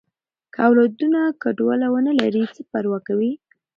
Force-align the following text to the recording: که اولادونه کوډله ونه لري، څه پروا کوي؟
که 0.53 0.59
اولادونه 0.67 1.21
کوډله 1.41 1.87
ونه 1.91 2.11
لري، 2.21 2.43
څه 2.55 2.61
پروا 2.71 2.97
کوي؟ 3.07 3.31